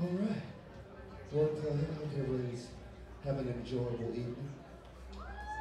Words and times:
All 0.00 0.08
right. 0.08 0.42
Well, 1.30 1.46
Glenn, 1.46 1.86
I 1.88 1.94
hope 1.94 2.10
everybody's 2.18 2.66
having 3.24 3.46
an 3.46 3.54
enjoyable 3.64 4.10
evening. 4.10 4.50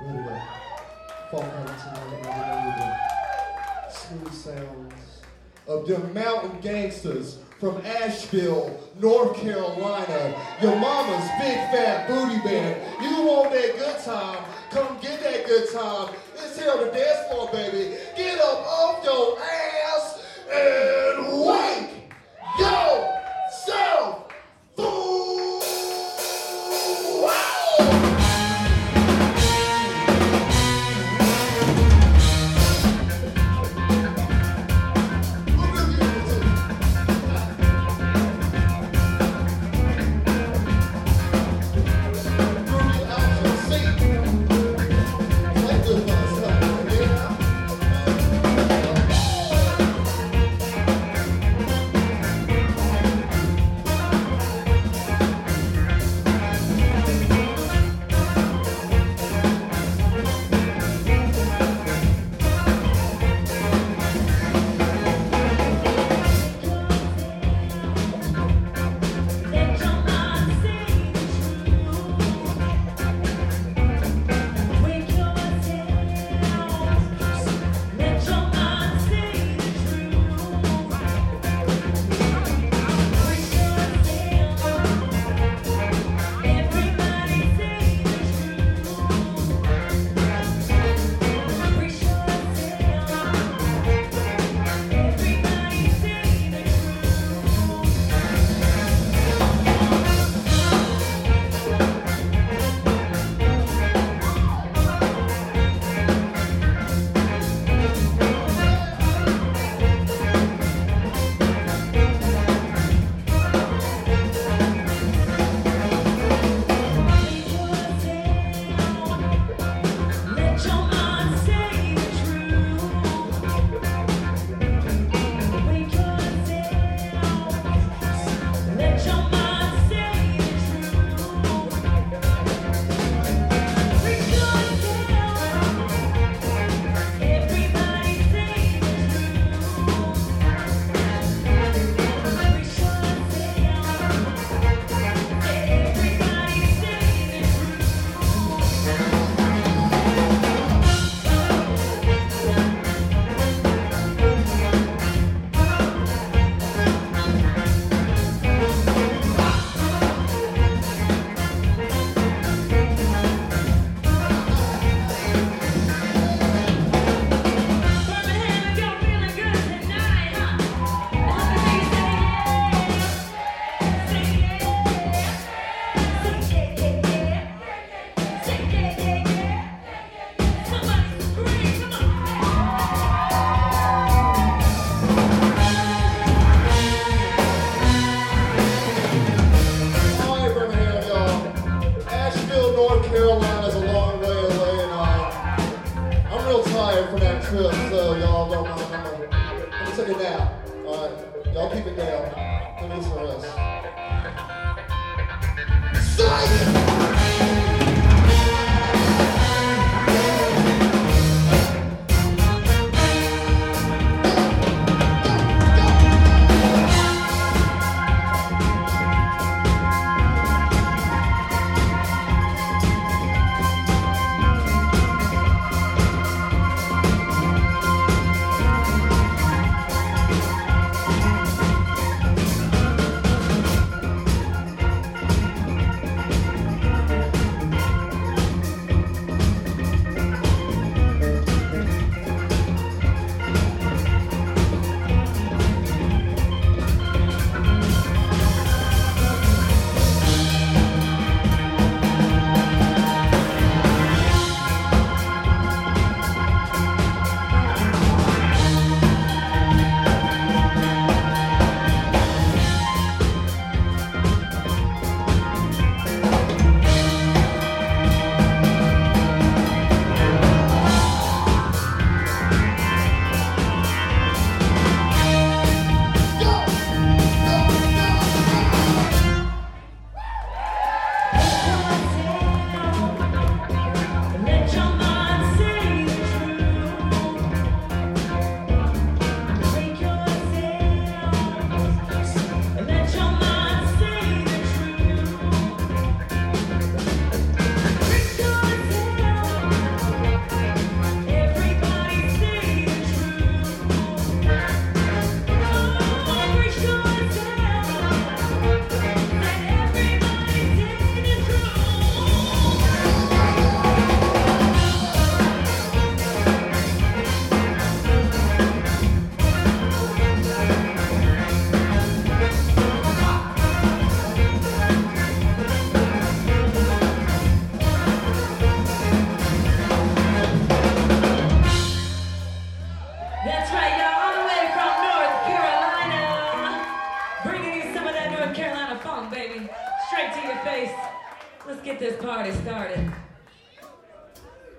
Whether 0.01 0.19
uh, 0.19 0.27
they 0.27 1.29
fall 1.29 1.43
out 1.43 1.67
tonight 1.67 2.13
or 2.17 3.87
the 3.87 3.91
smooth 3.91 4.33
sounds 4.33 5.21
of 5.67 5.87
the 5.87 5.99
mountain 6.19 6.59
gangsters 6.61 7.37
from 7.59 7.77
Asheville, 7.85 8.79
North 8.99 9.37
Carolina. 9.39 10.35
Yo 10.61 10.75
Mama's 10.79 11.29
big 11.39 11.55
fat 11.69 12.07
booty 12.07 12.39
band. 12.39 12.81
You 13.03 13.25
want 13.27 13.51
that 13.51 13.77
good 13.77 14.03
time? 14.03 14.43
Come 14.71 14.97
get 14.99 15.21
that 15.21 15.45
good 15.45 15.71
time. 15.71 16.15
It's 16.37 16.59
here 16.59 16.71
on 16.71 16.79
the 16.79 16.91
dance 16.91 17.31
floor, 17.31 17.49
baby. 17.53 17.97
Get 18.17 18.39
up 18.39 18.65
off 18.65 19.03
your 19.03 19.39
ass. 19.39 20.23
And 20.51 21.02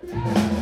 Funky, 0.06 0.53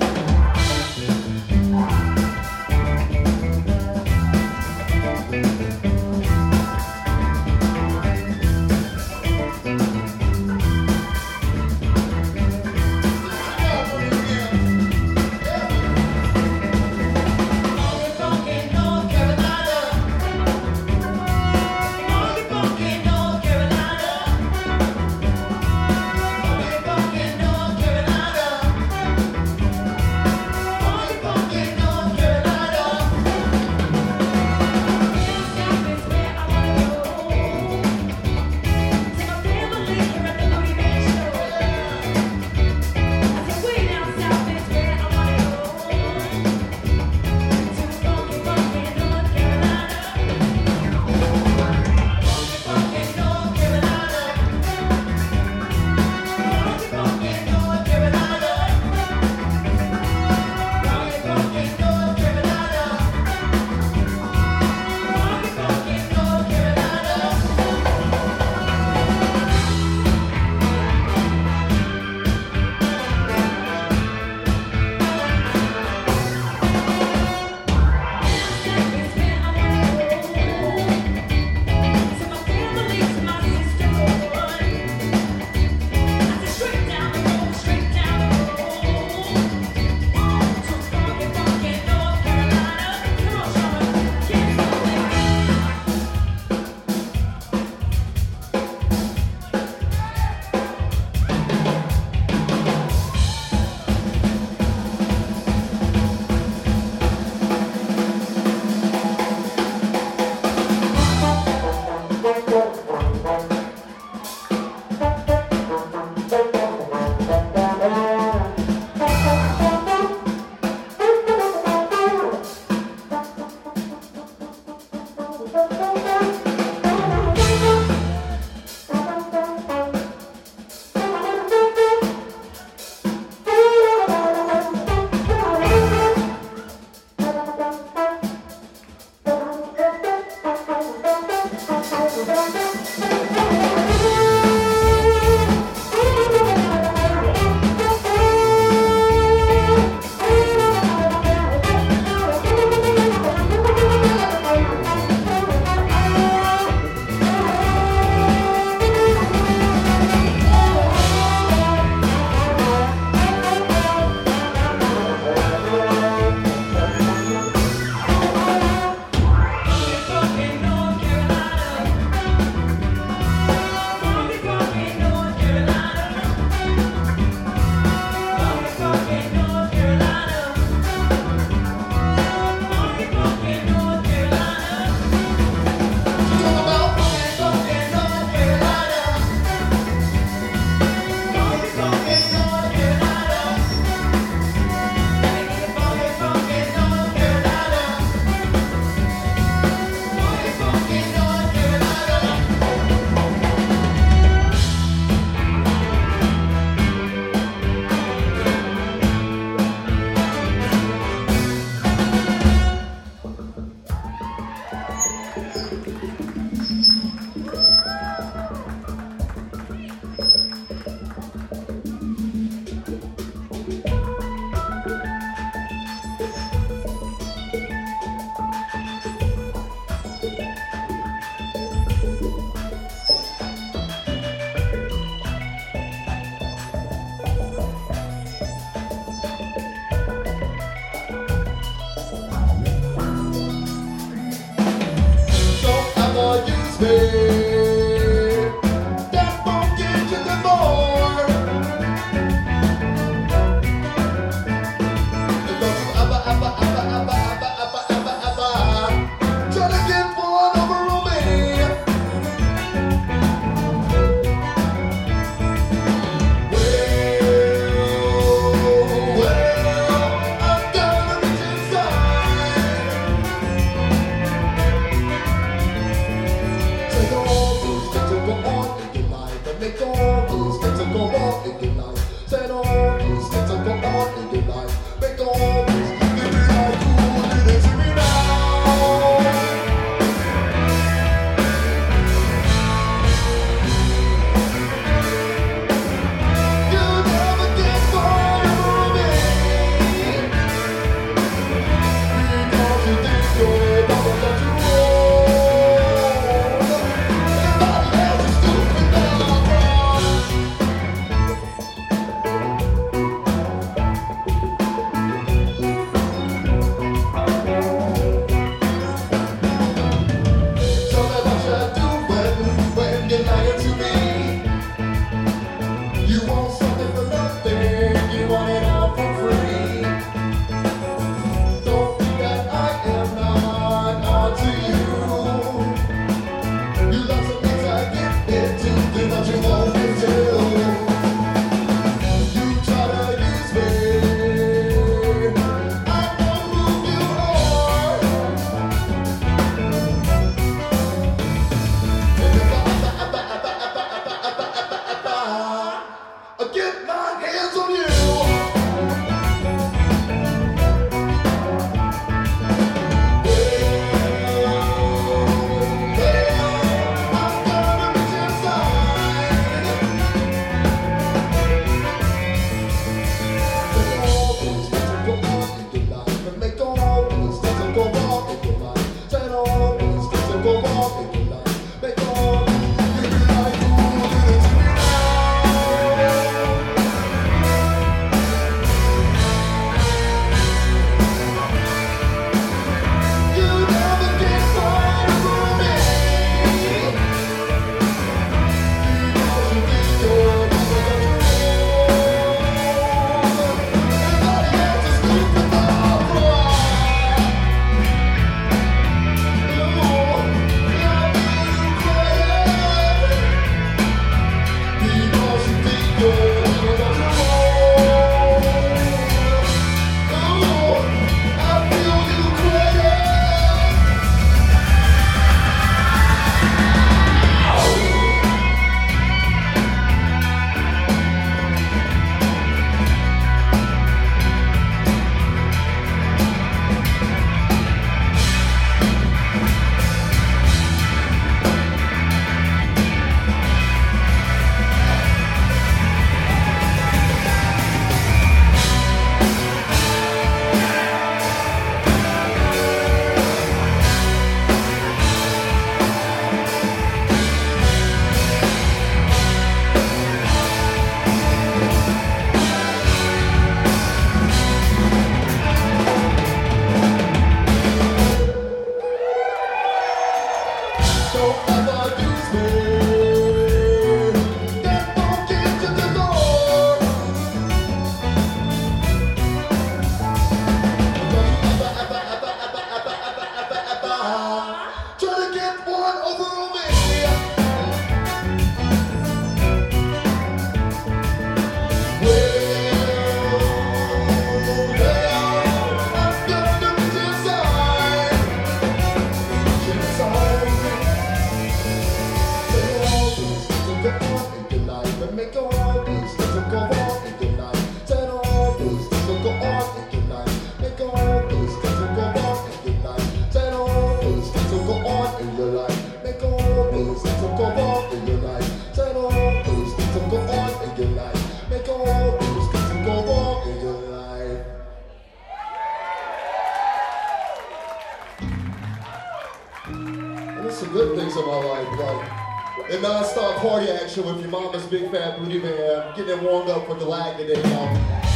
good 530.72 530.96
things 530.96 531.14
in 531.14 531.26
my 531.26 531.36
life, 531.36 531.68
like 531.76 532.70
the 532.70 532.80
non-stop 532.80 533.42
party 533.44 533.68
action 533.68 534.06
with 534.06 534.24
Yo 534.24 534.30
Mama's 534.30 534.64
big 534.66 534.90
fat 534.90 535.18
booty 535.18 535.38
man, 535.38 535.92
getting 535.94 536.16
it 536.16 536.22
warmed 536.22 536.48
up 536.48 536.66
for 536.66 536.74
the 536.74 536.84
lag 536.86 537.18
today, 537.18 537.36
y'all. 537.36 537.68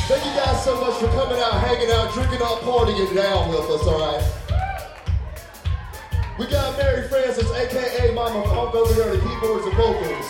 Thank 0.08 0.24
you 0.24 0.32
guys 0.32 0.64
so 0.64 0.80
much 0.80 0.96
for 0.96 1.08
coming 1.12 1.36
out, 1.36 1.60
hanging 1.60 1.92
out, 1.92 2.14
drinking 2.14 2.40
out, 2.40 2.64
partying 2.64 3.14
down 3.14 3.50
with 3.50 3.68
us, 3.68 3.84
alright? 3.84 4.24
We 6.38 6.46
got 6.46 6.78
Mary 6.78 7.06
Frances, 7.08 7.50
aka 7.50 8.14
Mama 8.14 8.42
Funk 8.48 8.74
over 8.74 8.94
here 8.94 9.04
on 9.04 9.10
the 9.10 9.20
keyboards 9.20 9.66
and 9.66 9.76
vocals. 9.76 10.26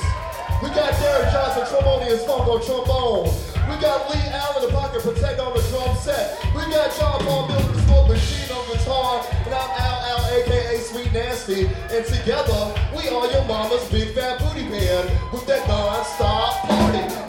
We 0.63 0.71
got 0.75 0.99
Derek 0.99 1.31
Johnson, 1.31 1.63
trombonians, 1.63 2.27
funk 2.27 2.49
on 2.51 2.59
trombone. 2.67 3.31
We 3.71 3.79
got 3.79 4.11
Lee 4.11 4.23
Allen, 4.35 4.67
the 4.67 4.73
pocket 4.75 5.03
protect 5.03 5.39
on 5.39 5.55
the 5.55 5.63
drum 5.71 5.95
set. 6.03 6.43
We 6.55 6.63
got 6.75 6.91
John 6.99 7.23
Paul 7.23 7.47
Bill, 7.47 7.61
the 7.61 7.83
smoke 7.83 8.09
machine 8.09 8.51
on 8.51 8.67
guitar, 8.67 9.23
and 9.47 9.55
I'm 9.55 9.86
sweet 10.97 11.13
nasty, 11.13 11.67
and 11.91 12.05
together 12.07 12.75
we 12.97 13.09
are 13.09 13.31
Yo 13.31 13.45
Mama's 13.45 13.85
big 13.91 14.15
fat 14.15 14.39
booty 14.39 14.67
band 14.69 15.11
with 15.31 15.47
that 15.47 15.67
non-stop 15.69 16.67
party. 16.67 17.26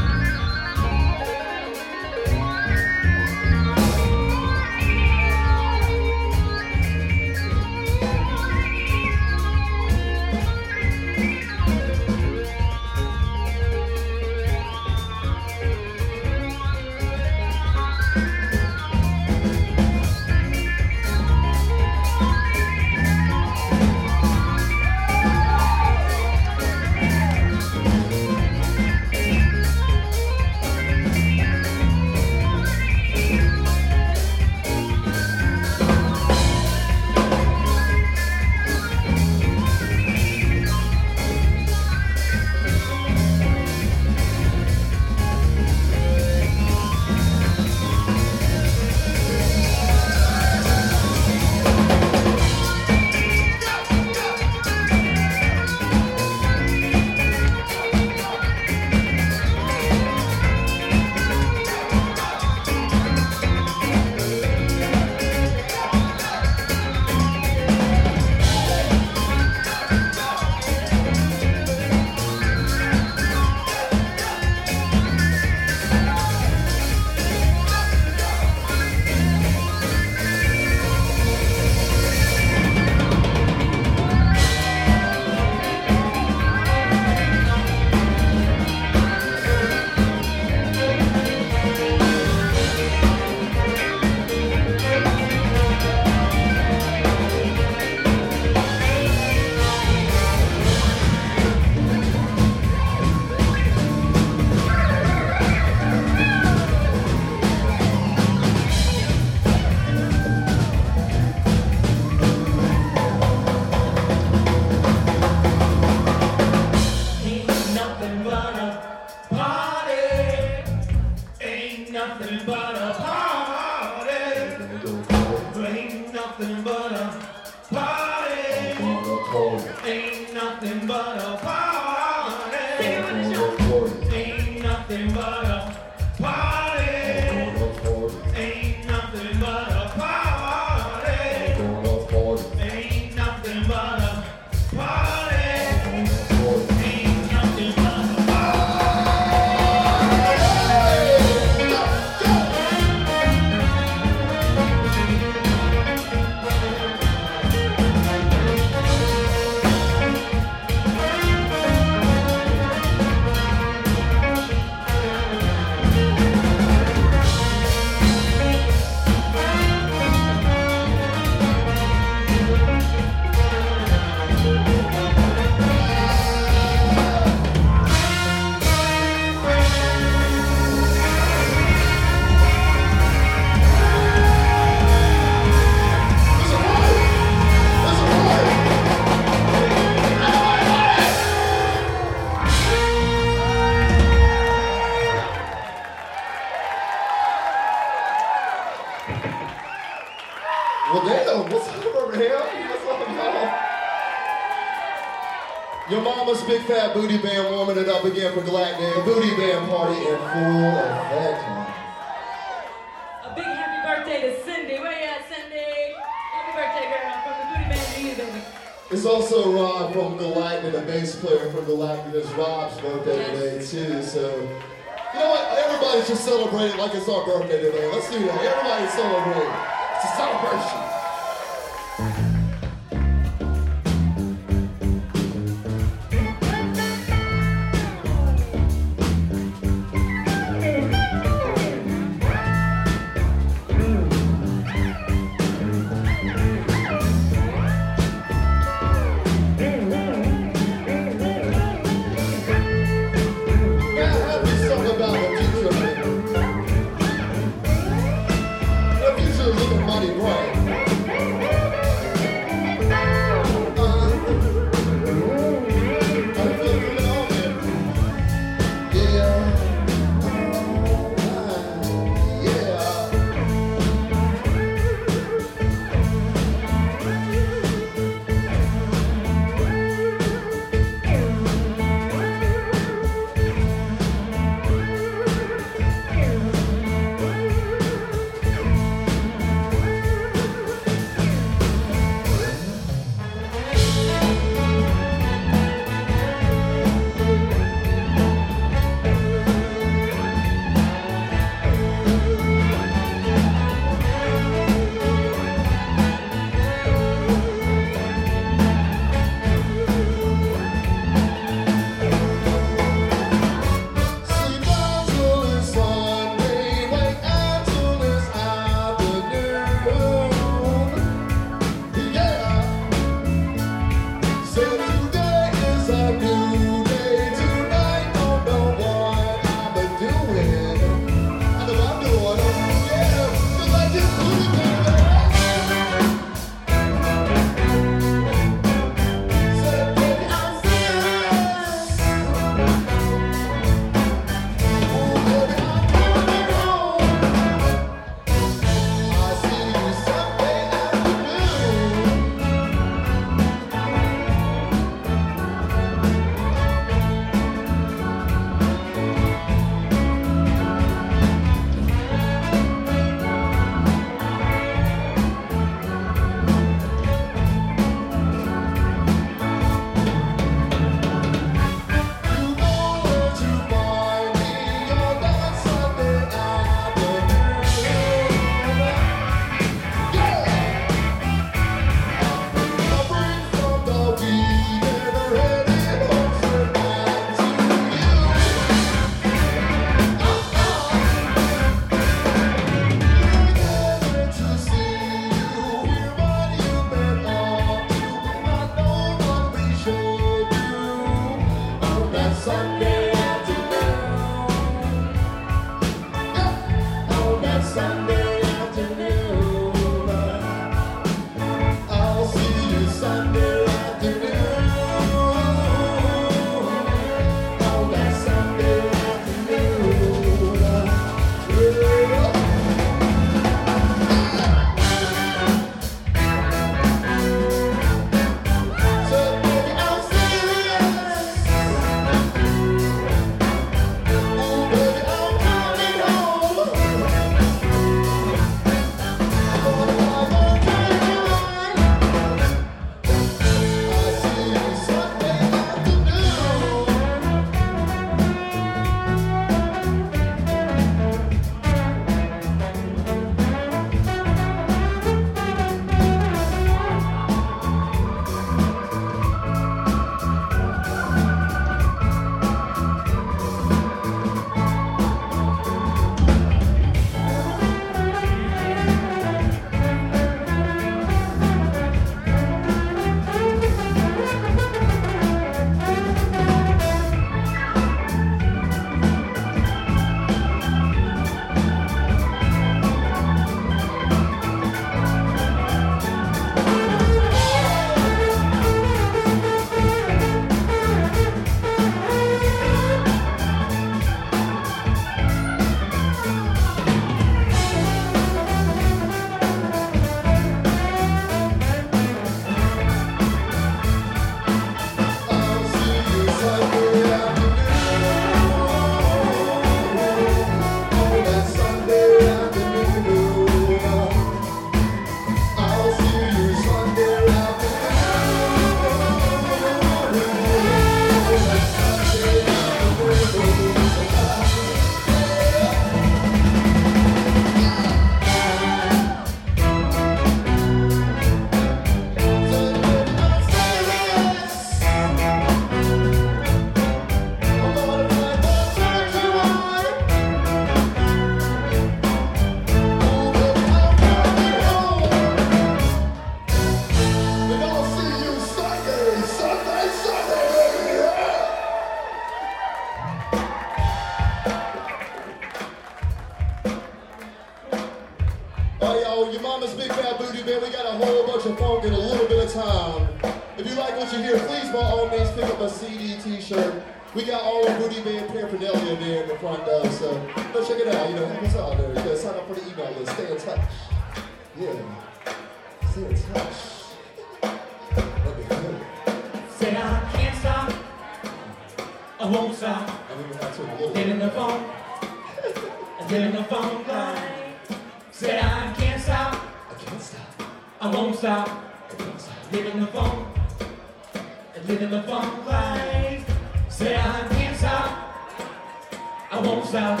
phone's 599.68 599.74
out. 599.74 600.00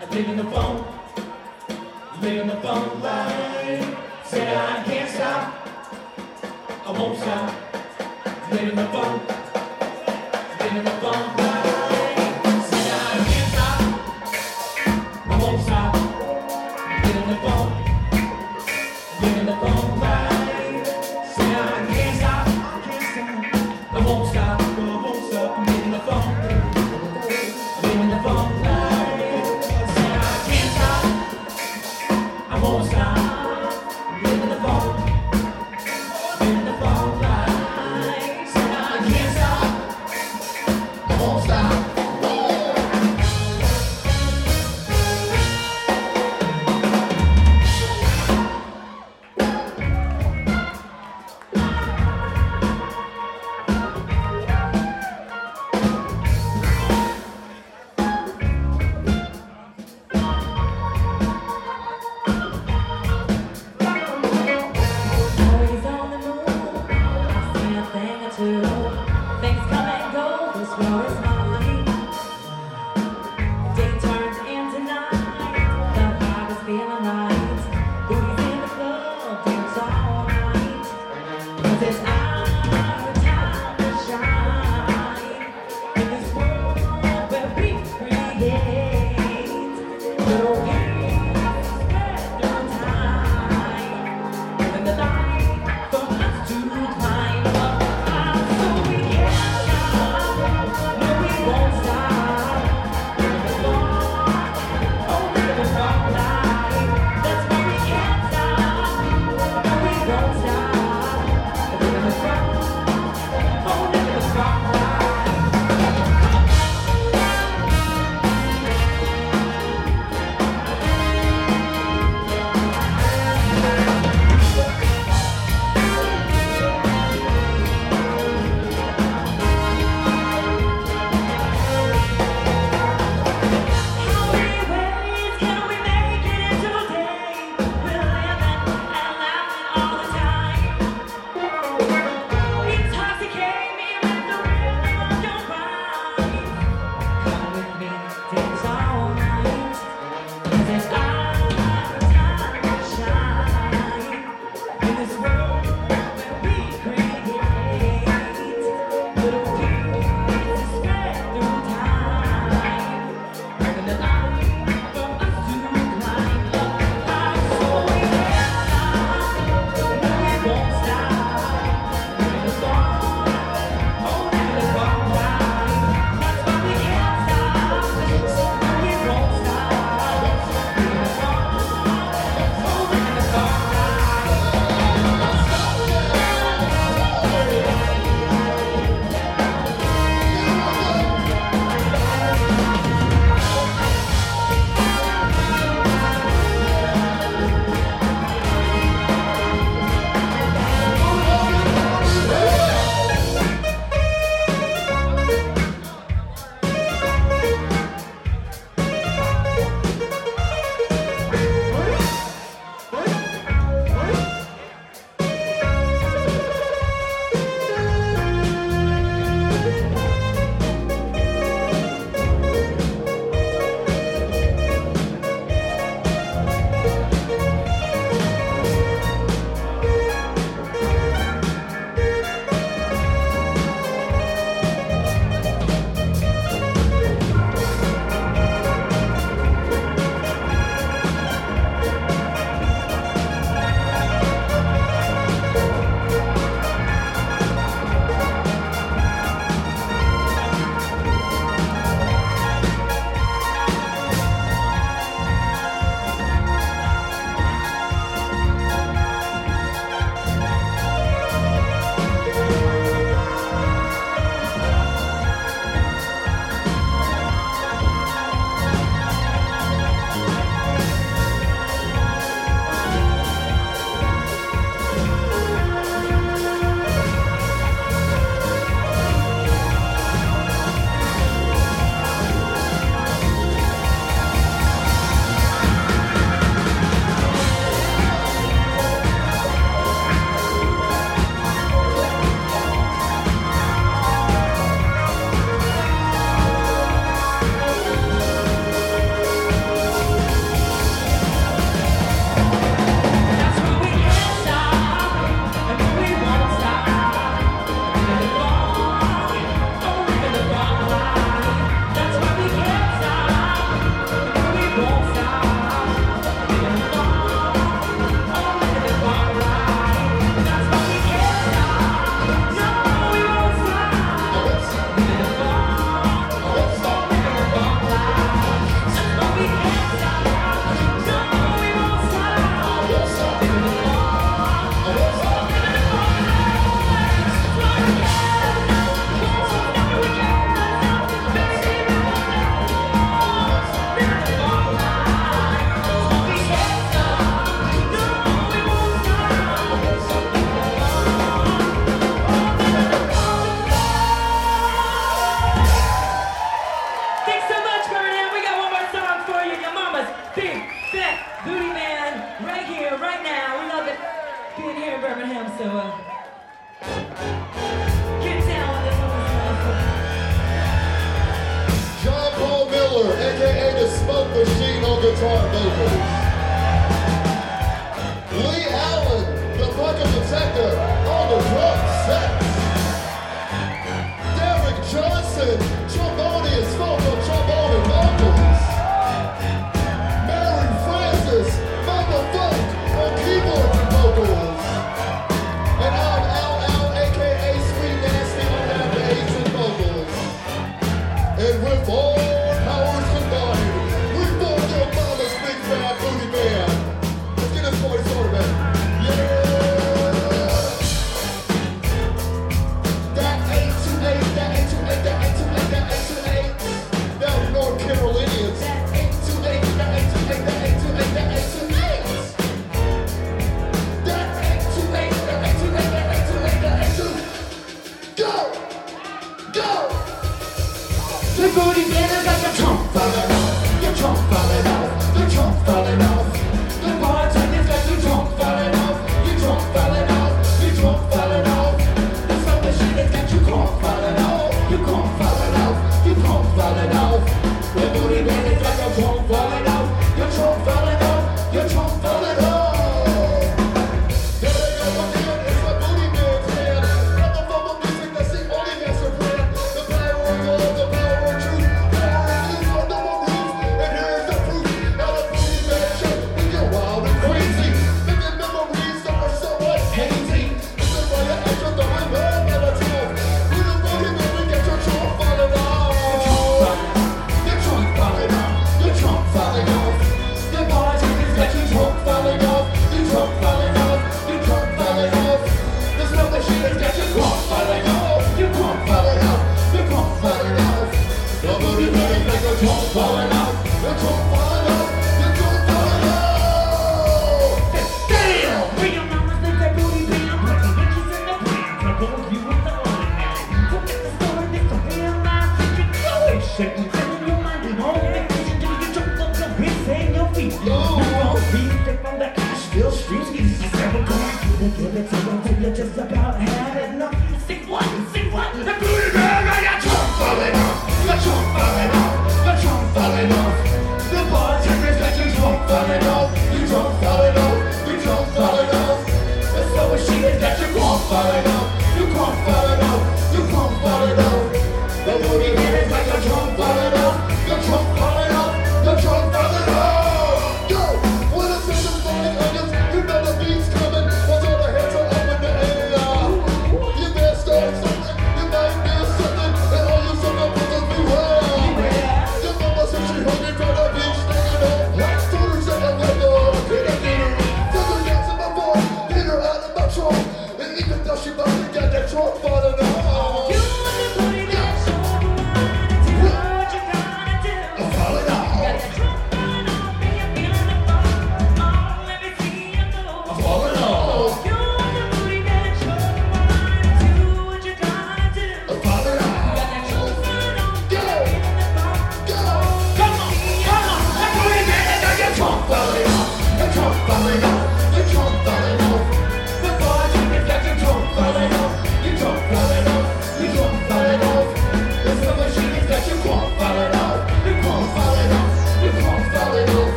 I'm 0.00 0.10
living 0.10 0.36
the 0.36 0.44
phone. 0.44 0.84
living 2.20 2.48
the 2.48 2.56
phone 2.56 3.00
line. 3.00 3.96
Say 4.24 4.54
I 4.54 4.82
can't 4.84 5.10
stop. 5.10 5.68
I 6.86 6.90
won't 6.90 7.18
stop. 7.18 7.54
Live 8.50 8.76
the 8.76 8.86
phone. 8.86 9.25